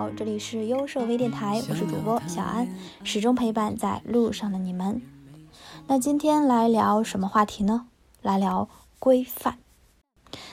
[0.00, 2.66] 好，这里是优设微电台，我是主播小安，
[3.04, 5.02] 始终陪伴在路上的你们。
[5.88, 7.86] 那今天来聊什么话题呢？
[8.22, 8.66] 来聊
[8.98, 9.58] 规范。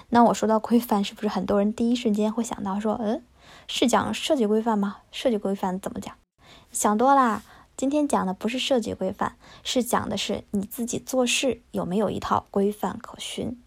[0.10, 3.24] 那我说到规范，是不是很多人第一瞬间会想到说，嗯，
[3.70, 4.98] 是讲设计规范吗？
[5.14, 6.14] 设计规范怎么讲？
[6.74, 7.42] 想多啦。
[7.78, 13.58] 今天讲的不是设计规范，是讲的是你自己做事有没有一套规范可循。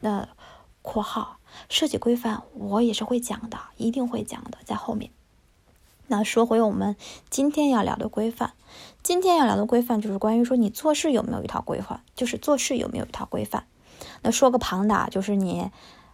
[0.00, 0.28] 那
[0.82, 1.38] （括号）
[1.70, 5.10] 设计规范我也是会讲的，一定会讲的，在后面。
[6.12, 6.94] 那说回我们
[7.30, 8.52] 今天要聊的规范，
[9.02, 13.64] 今天要聊的规范就是关于说你做事有没有一套规范，就是做事有没有一套规范。
[14.20, 15.70] 那说个旁的，就是你，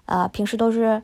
[0.06, 1.02] 呃，平时都是。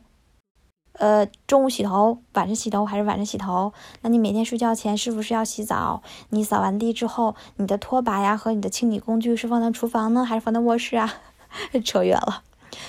[0.96, 3.72] 呃，中午洗头，晚上洗头还是晚上洗头？
[4.02, 6.04] 那你每天睡觉前是不是要洗澡？
[6.28, 11.12] 你扫完地之后，你的拖把呀和你的清理工具是放在厨房呢，还是放在卧室啊？
[11.84, 12.44] 扯远了，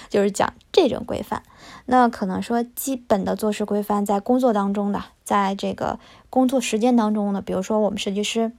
[0.09, 1.43] 就是讲这种规范。
[1.85, 8.51] 那可能说基本的做事规范，在工作当中的，在这个工作时间当中呢，比如说我们设计师，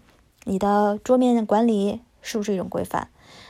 [0.45, 3.09] 你的桌面管理是不是一种规范？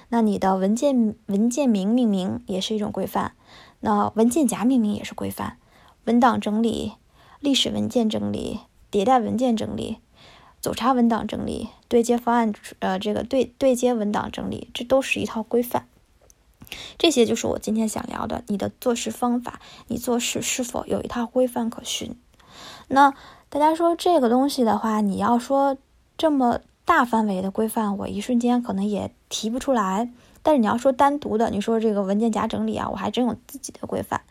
[0.08, 3.32] 那你的文件文件名命名也是一种规范，
[3.80, 5.58] 那文件夹命名也是规范。
[6.04, 6.92] 文档整理、
[7.40, 9.98] 历史文件整理、迭代文件整理、
[10.60, 15.88] 走查文档整理、对接方案呃这个对对接文档整理，这都是一套规范。
[16.98, 22.16] 这些就是我今天想聊的，你的做事方法，你做事是否有一套规范可循？
[22.88, 23.14] 那
[23.48, 25.76] 大家说这个东西的话，你要说
[26.16, 30.10] 这么大范围的规范，我一瞬间可能也提不出来。
[30.42, 34.22] 但是你要说单独的，你说这个文件夹整理啊，我还真有自己的规范。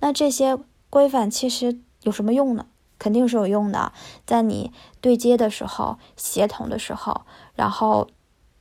[0.00, 0.58] 那这些。
[0.90, 2.66] 规范其实有什么用呢？
[3.00, 3.92] 肯定是有用的，
[4.24, 7.22] 在你对接的时候、协同的时候，
[7.56, 8.06] 然后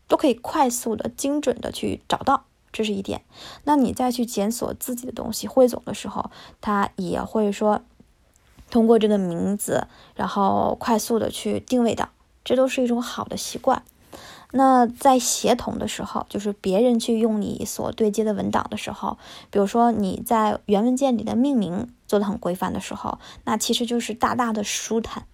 [0.07, 3.21] 都可以快速的、精准的去找到，这是一点。
[3.63, 6.29] 那你再去检索自己的东西、汇总的时候，
[6.59, 7.81] 它也会说
[8.69, 12.09] 通过这个名字，然后快速的去定位到，
[12.43, 13.83] 这都是一种好的习惯。
[14.55, 19.17] 那在协同的时候，就是别人去用你所对接的文档的时候，
[19.49, 25.25] 比如说你在原文件里的命名做的很规范的时候，那其实就是大大的舒坦。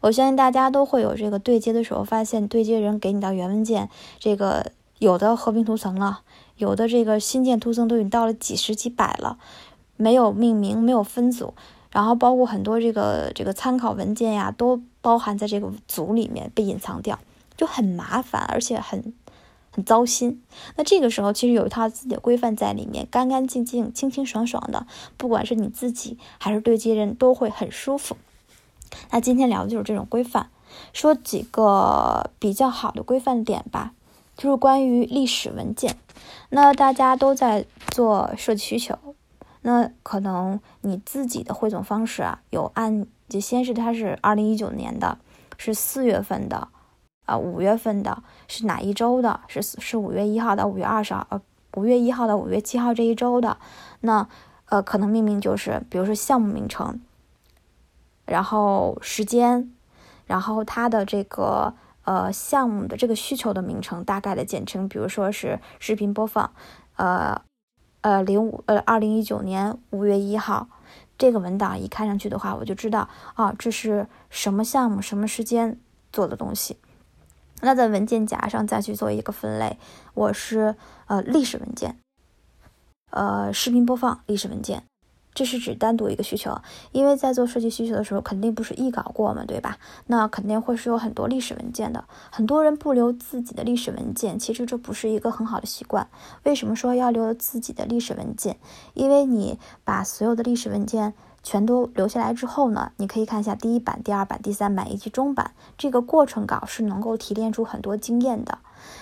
[0.00, 6.20] 我相信大家都会有这个对接的时候，发现对接人给你的原文件，这个有的合并图层了，
[6.56, 9.38] 有的这个新建图层都已经到了几十几百了，
[9.96, 11.54] 没有命名，没有分组，
[11.90, 17.18] 然后包括很多这个这个参考文件呀，都包含在这个组里面被隐藏掉。
[17.56, 19.14] 就很麻烦，而且很
[19.70, 20.42] 很糟心。
[20.76, 24.86] 那这个时候，其实有一套自己的规范在里面，干干净净、清清爽爽的，
[25.16, 28.18] 不管是你自己还是对接人，都会很舒服。
[29.10, 30.50] 那今天聊的就是这种规范，
[30.92, 33.92] 说几个比较好的规范点吧，
[34.36, 35.96] 就是关于历史文件。
[36.50, 38.98] 那大家都在做设计需求，
[39.62, 45.18] 那可能你自己的汇总方式啊，有按就先是它是二零一九年的，
[45.56, 46.68] 是四月份的。
[47.24, 49.40] 啊，五月份的是哪一周的？
[49.48, 51.40] 是是五月一号到五月二十号，呃，
[51.74, 53.58] 五月一号到五月七号这一周的。
[54.02, 54.28] 那
[54.66, 57.00] 呃，可能命名就是，比如说项目名称，
[58.26, 59.72] 然后时间，
[60.26, 61.74] 然后它的这个
[62.06, 66.52] 呃项目的这个需求的名称，大概的简称，比如说是视频播放，
[66.96, 67.42] 呃
[68.00, 70.68] 呃零五呃二零一九年五月一号
[71.18, 75.78] 这个文档一看上去的话，我就知道啊，这是什么项目什么时间
[76.12, 76.78] 做的东西。
[77.62, 79.78] 那在文件夹上再去做一个分类，
[80.14, 81.98] 我是呃历史文件，
[83.10, 84.84] 呃视频播放历史文件，
[85.36, 86.56] 这是指单独一个需求，
[86.92, 89.76] 因为在做设计需求的时候，肯定不是一稿过嘛，对吧？
[90.06, 96.08] 那肯定会是有很多历史文件的，很多人不留自己的历史文件，其实这不是一个很好的习惯。
[96.44, 98.56] 为什么说要留自己的历史文件？
[98.94, 101.12] 因为你把所有的历史文件。
[101.42, 108.58] 全都留下来之后呢，你可以看一下第一版、第二版、第三版以及中版这个过程稿是能够提炼出很多经验的。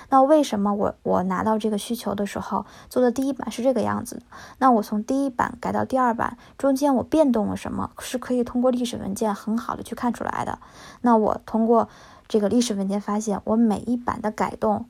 [0.08, 4.22] 那为什么我我拿到这个需求的时候做的第一版是这个样子的？
[4.58, 7.90] 那我从第一版改到第二版中间我变动了什么？
[7.98, 10.58] 是可以通过历史文件很好的去看出来的。
[11.00, 11.88] 那我通过
[12.28, 14.86] 这个历史文件发现，我每一版的改动。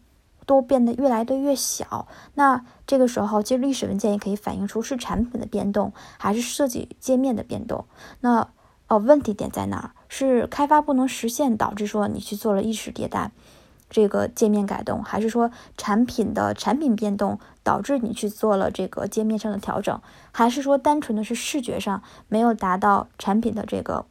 [0.46, 7.86] 都变得越来的越小，那这个时候其实历史文件也可以反映出是产品的变动，还是设计界面的变动。
[8.20, 8.46] 那
[8.88, 9.90] 呃，问题点在哪儿？
[10.10, 13.32] 是开发不能实现导致说你去做了意识迭代，
[13.94, 20.00] 这个界面改动，还是说产品的产品变动导致你去做了这个界面上的调整，
[20.32, 24.04] 还是说单纯的是视觉上没有达到产品的这个？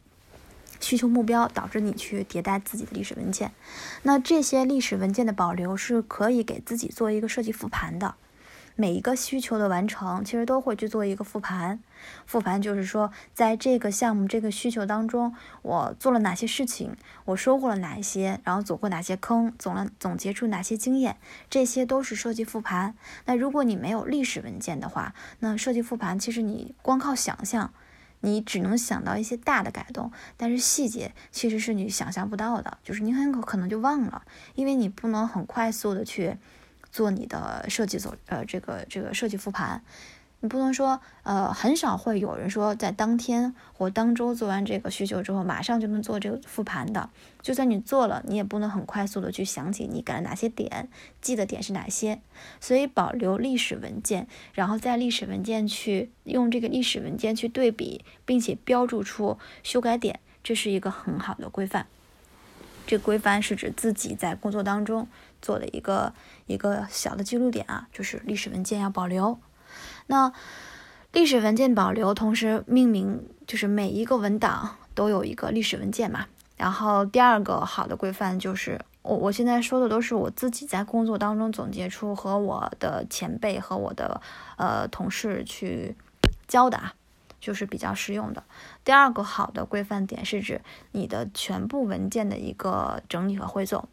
[0.80, 3.52] 需求目标导致你去迭代自己的历史文件，
[4.04, 8.16] 那这些历史文件的保留是可以给自己做一个设计复盘的。
[8.76, 11.80] 每一个需求的完成，其实都会去做一个复盘。
[12.26, 21.18] 复盘就是说，在这个项目、这个需求当中，我做了哪些事情，我收获了哪一些，然后走过哪些坑，总了总结出哪些经验，
[21.50, 22.96] 这些都是设计复盘。
[23.26, 27.74] 那如果你没有历史文件的话，那设计复盘其实你光靠想象，
[28.22, 34.24] 你只能想到一些大的改动，但是细节其实是你想象不到的，就是你很可能就忘了，
[34.56, 36.38] 因为你不能很快速的去
[36.94, 39.84] 做你的设计走呃这个这个设计复盘。
[40.40, 47.10] 你不能说，呃，很少会有人说在当天或当周做完这个需求之后，马上就能做这个复盘的。
[47.42, 50.90] 就算你做了，你也不能很快速的去想起你改了哪些点，
[51.22, 52.20] 记的点是哪些。
[52.60, 61.88] 所以保留历史文件，然后在历史文件去用这个历史文件去对比，并且标注出修改点，这是一个很好的规范。
[62.86, 65.08] 这规范是指自己在工作当中
[65.44, 66.14] 做的一个
[66.48, 69.38] 一个小的记录点啊，就是历史文件要保留。
[70.08, 70.34] 那
[71.12, 76.26] 历史文件保留，同时命名，就是每一个文档都有一个历史文件嘛。
[76.58, 84.22] 然后第二个好的规范就是，我我现在说的都是我自己在工作当中总结出和我的前辈和我的
[84.58, 85.96] 呃同事去
[86.48, 86.94] 教的啊，
[87.40, 88.44] 就是比较实用的。
[88.86, 90.62] 第二个好的规范点是指
[90.92, 93.90] 你的全部文件的一个整理和汇总。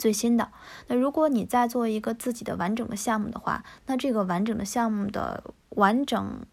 [0.00, 0.48] 最新的
[0.88, 6.46] 那，如果你在做一个自己的完整的项目的话，那这个完整的项目的完整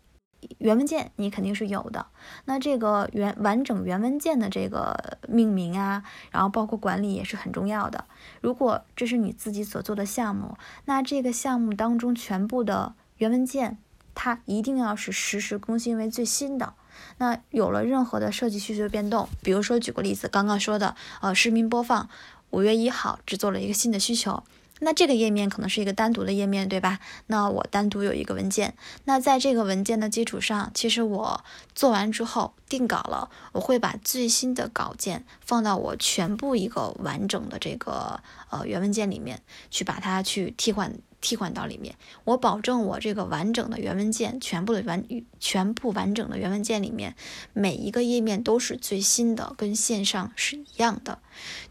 [0.60, 2.08] 原文件你肯定是有的。
[2.44, 8.04] 那这个原完整原文件的这个命名啊，然后包括管理也是很重要的。
[8.42, 13.78] 如果这是你自己所做的项目，那这个项目当中全部的原文件，
[14.14, 16.74] 它一定要是实时更新为最新的。
[17.20, 22.10] 那有了任何的设计需求变动，比如说举个例子，刚刚说的呃视频播放。
[22.52, 24.44] 五月一号制作了一个新的需求，
[24.80, 27.00] 那这个页面可能是一个单独的页面，对吧？
[27.28, 31.44] 那我单独有一个文件，那在这个文件的基础上，其实我
[31.76, 40.94] 做完之后定稿了，我会把最新的稿件放到我全部一个完整的这个呃原文件里面去，把它去替换。
[41.28, 41.94] 替换到里面，
[42.24, 45.04] 我保证我这个完整的原文件，全部的完
[45.42, 47.18] 全部完整的原文件里面，
[47.52, 51.20] 每一个页面都是最新的，跟线上是一样的。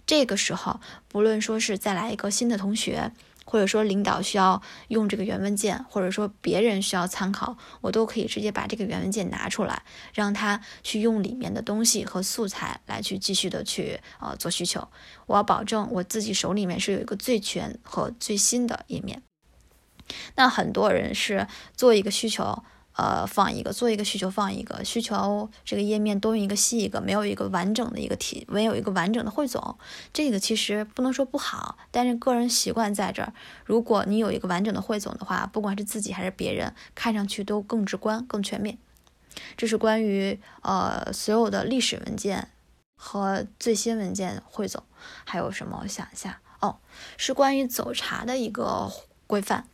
[0.05, 3.12] 这个时候，不论说是再来一个新的同学，
[3.47, 14.87] 或者说领导需要用这个原文件，或者说别人需要参考，我都可以直接把这个原文件拿出来，让他去用里面的东西和素材来去继续的去呃做需求。
[15.25, 19.23] 我要保证我自己手里面是有一个最全和最新的页面。
[20.35, 22.62] 那很多人是做一个需求，
[22.94, 24.82] 呃，放一个；做一个需求，放一个。
[24.85, 29.79] 需求这个页面东一个西一个，没有一个完整的一个体，没有一个完整的汇总。
[30.12, 33.32] 这个其实不能说不好，但是个人习惯在这儿。
[33.64, 38.79] 如果你有一个完整的汇总的话，不管是自己还是别人，看上去都更直观、更全面。
[39.56, 42.49] 这是关于呃所有的历史文件
[42.97, 44.82] 和最新文件汇总。
[45.26, 45.81] 还有什么？
[45.82, 46.79] 我想一下，哦，
[47.19, 48.91] 是关于走查的一个
[49.26, 49.69] 规范。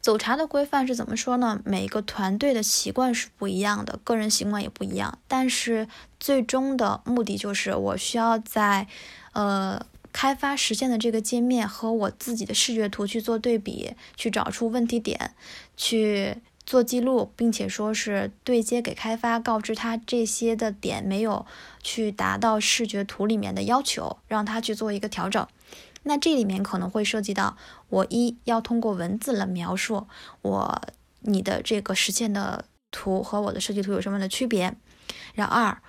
[0.00, 1.60] 走茶的规范是怎么说呢？
[1.64, 5.18] 每一个团队的习惯是不一样的，个人习惯也不一样。
[5.28, 5.88] 但是
[6.18, 8.86] 最终的目的就是，我需要在
[9.32, 15.32] 呃开发实现的这个界面和我自己的视觉图去做对比，去找出问题点，
[15.76, 21.44] 去做记录，并且说是对接给开发，告知他这些的点没有
[21.82, 25.46] 去达到视觉图里面的要求，让他去做一个调整。
[26.08, 27.56] 那这里面可能会涉及到，
[27.88, 30.06] 我一要通过文字来描述
[30.42, 30.80] 我
[31.22, 34.76] 你的这个实现的图和我的设计图有什么样的区别，
[35.34, 35.82] 然后二，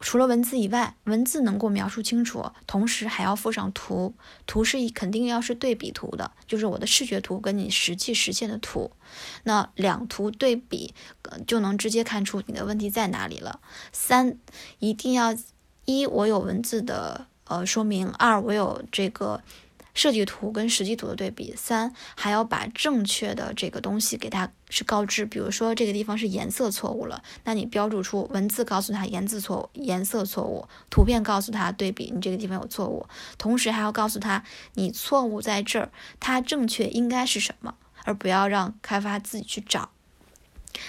[0.00, 4.14] 除了文字以外，文字能够描述清楚，同时还要附上图，
[4.46, 8.90] 图是肯定要是对比图的，就是我的视觉图跟你实际实现的图，
[9.44, 10.94] 那两图对比
[11.46, 13.60] 就能直接看出你的问题在哪里了。
[13.92, 14.36] 三，
[14.78, 15.34] 一定要
[15.86, 17.28] 一我有文字的。
[17.44, 19.42] 呃，说明二，我有这个
[19.92, 21.54] 设计图跟实际图的对比。
[21.56, 33.06] 三，还要把正确的这个东西给他是告知，比如说这个地方是颜色错误了，那你标注出文字告诉他颜色错误，颜色错误，图片告诉他对比，你这个地方有错误，
[33.38, 34.42] 同时还要告诉他
[34.74, 37.74] 你错误在这儿，它正确应该是什么，
[38.04, 39.90] 而不要让开发自己去找。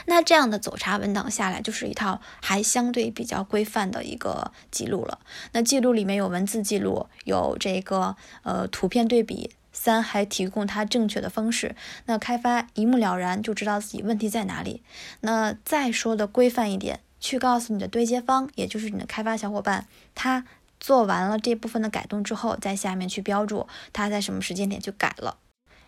[0.05, 5.19] 那这样的走查文档下来，就是一套还相对比较规范的一个记录了。
[5.51, 11.75] 那记录里面有文字记录，有这个呃图片对比，三还提供它正确的方式。
[12.05, 14.83] 那开发一目了然，就知道自己问题在哪里。
[15.21, 20.45] 那再说的规范一点，去告诉你的对接方，也就是你的开发小伙伴，他
[20.79, 25.37] 做完了这部分的改动之后，在下面去标注他在什么时间点去改了。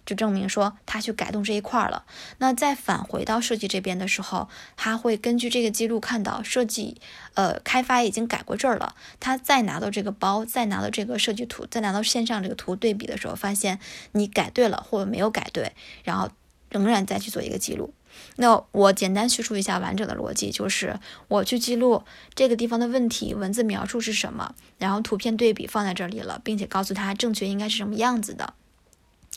[0.08, 2.06] 就证明说他去改动这一块了。
[2.40, 7.00] 那再返回到设计这边的时候，他会根据这个记录看到设计，
[7.36, 8.96] 呃，开发已经改过这儿了。
[9.20, 13.80] 他再拿到这个包，再拿到这个设计图，再拿到线上这个图对比的时候，发现
[14.14, 15.74] 你改对了或者没有改对，
[16.04, 16.30] 然后
[16.70, 17.94] 仍然再去做一个记录。
[18.38, 28.54] 那我简单叙述一下完整的逻辑，就是我去记录这个地方的问题，文字描述是什么，然后图片对比放在这里了，并且告诉他正确应该是什么样子的。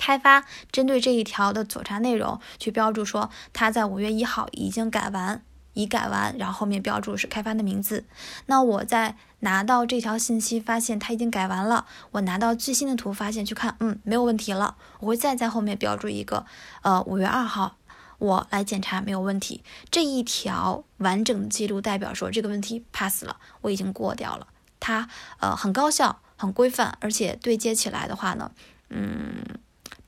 [0.01, 5.43] 开发针对这一条的左查内容去标注说他在五月一号已经改完，
[5.75, 8.07] 已改完，然后后面标注是开发的名字。
[8.47, 16.47] 那我在拿到这条信息发现他已经改完了，我拿到最新的图发现去看，嗯，没有问题了，我会再在后面标注一个，
[16.81, 17.77] 呃，五月二号。
[18.19, 24.47] 我来检查没有问题，这一条完整的记录代表说这个问题 pass 了，我已经过掉了。
[24.79, 28.53] 它呃很高效、很规范，而且对接起来的话呢，
[28.91, 29.43] 嗯，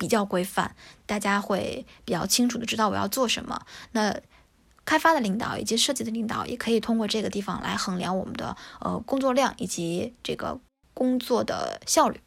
[0.02, 0.74] 比较规范，
[1.06, 3.64] 大家会比较清楚的知道我要做什么。
[3.92, 4.18] 那
[4.84, 10.58] 开发的领导以及设计的领导也可以通过这个地方来衡量我们的呃工作量以及这个
[10.92, 12.20] 工作的效率。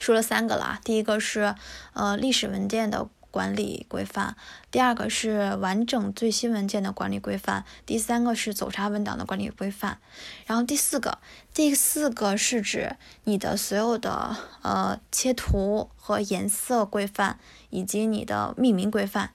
[0.00, 1.54] 说了三个了啊，第一个是
[1.92, 3.08] 呃历史文件的。
[3.34, 4.36] 管理规范，
[4.70, 9.98] 第二个是完整最新文件的管理规范，第三个是走查文档的管理规范，
[10.46, 11.18] 然后第四个，
[11.52, 19.32] 第四个是指你的所有的呃切图和颜色规范，以及你的命名规范，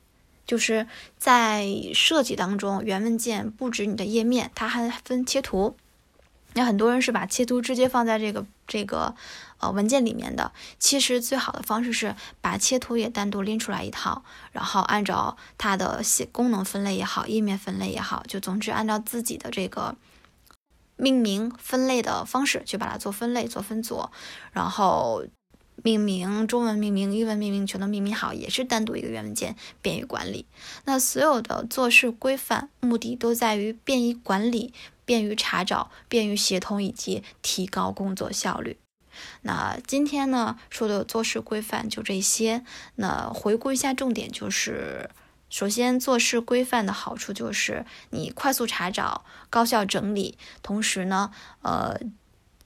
[0.48, 0.88] 就是
[1.18, 5.75] 在设计当中，原文件不止你的页面，它还分切图。
[6.53, 9.13] 那很多人是把切图直接放在这个这个
[9.60, 19.96] 呃文件里面的，其实最好的方式是把切图也单独拎出来一套，然后按照它的写功能分类也好，页面分类也好，就总之按照自己的这个
[20.96, 24.10] 命名分类的方式去把它做分类做分组，
[24.51, 25.24] 然后
[25.84, 30.46] 命名中文命名、英文命名全都命名好，也是单独一个原文件，便于管理。
[30.86, 34.74] 那所有的做事规范目的都在于便于管理。
[35.10, 38.78] 便于查找，便于协同，以及提高工作效率。
[39.42, 42.64] 那今天呢说的做事规范就这些。
[42.96, 45.10] 那回顾一下重点，就是
[45.50, 52.00] 首先做事规范的好处就是你快速查找、高效整理，同时呢，呃，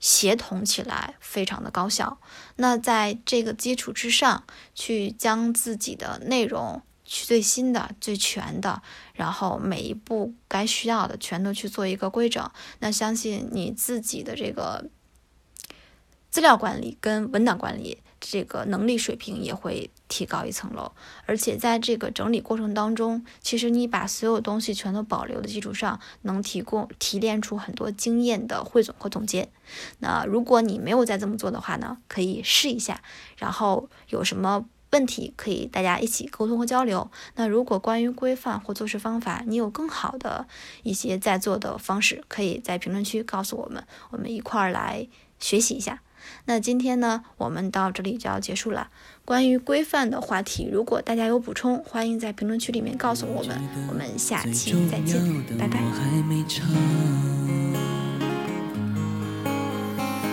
[0.00, 2.18] 协同起来非常的高效。
[2.56, 4.44] 那在这个基础之上，
[4.74, 7.26] 去将自己的内容去。
[7.26, 8.82] 最新的、最全的，
[9.12, 12.50] 然后每一步该需要的全都去做一个规整。
[12.78, 14.86] 那相信你自己的这个
[16.34, 20.90] 资料管理跟文档管理这个能力水平也会提高一层楼。
[21.26, 29.48] 而且在这个整理过程当中，其实你把所有东西全都保留的基础上，能提供提炼出很多经验的汇总和总结。
[30.00, 33.00] 那如果你没有再这么做的话呢，可以试一下，
[33.38, 34.66] 然后有什么？
[34.90, 37.10] 问题可以大家一起沟通和交流。
[37.34, 40.46] 那如果关于规范或做事方法，你有更好的
[40.84, 45.08] 一些在做的方式，可以在评论区告诉我们，我们一块儿来
[45.40, 46.00] 学习一下。
[46.46, 48.88] 那今天呢，我们到这里就要结束了。
[49.24, 53.60] 关于规范的话题，如果大家有补充，欢迎在评论区里面告诉我们。
[53.88, 55.20] 我们下期再见，
[55.58, 55.78] 拜拜。
[55.78, 56.66] 还没唱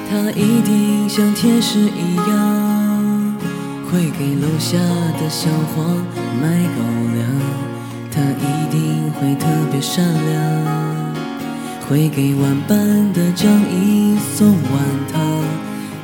[0.10, 3.38] 他一定像天使一样。
[3.89, 4.77] 会给楼下
[5.19, 5.98] 的小黄
[6.41, 6.81] 买狗
[7.13, 7.27] 粮，
[8.10, 10.31] 他一定会特别善良。
[11.89, 14.81] 会给晚班的张姨送碗
[15.12, 15.40] 汤，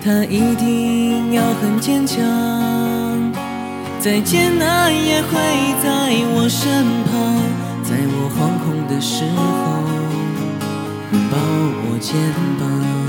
[0.08, 2.24] 他一定要很坚强。
[4.00, 5.34] 再艰难也会
[5.84, 7.12] 在我身旁，
[7.84, 9.38] 在我惶恐的时候
[11.30, 11.36] 抱
[11.90, 12.16] 我肩
[12.58, 13.07] 膀。